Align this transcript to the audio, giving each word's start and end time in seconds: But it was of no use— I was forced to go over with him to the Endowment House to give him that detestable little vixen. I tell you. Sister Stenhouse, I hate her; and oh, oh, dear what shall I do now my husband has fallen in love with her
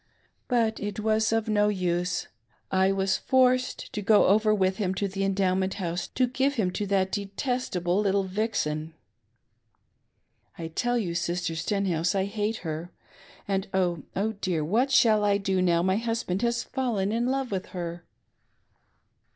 But 0.47 0.79
it 0.79 0.99
was 0.99 1.31
of 1.31 1.47
no 1.47 1.67
use— 1.67 2.27
I 2.71 2.91
was 2.91 3.17
forced 3.17 3.93
to 3.93 4.01
go 4.01 4.25
over 4.25 4.51
with 4.51 4.77
him 4.77 4.95
to 4.95 5.07
the 5.07 5.23
Endowment 5.23 5.75
House 5.75 6.07
to 6.07 6.25
give 6.25 6.55
him 6.55 6.69
that 6.71 7.11
detestable 7.11 7.99
little 7.99 8.23
vixen. 8.23 8.95
I 10.57 10.69
tell 10.69 10.97
you. 10.97 11.13
Sister 11.13 11.53
Stenhouse, 11.55 12.15
I 12.15 12.25
hate 12.25 12.57
her; 12.65 12.91
and 13.47 13.67
oh, 13.75 14.01
oh, 14.15 14.31
dear 14.41 14.65
what 14.65 14.89
shall 14.89 15.23
I 15.23 15.37
do 15.37 15.61
now 15.61 15.83
my 15.83 15.97
husband 15.97 16.41
has 16.41 16.63
fallen 16.63 17.11
in 17.11 17.27
love 17.27 17.51
with 17.51 17.67
her 17.67 18.03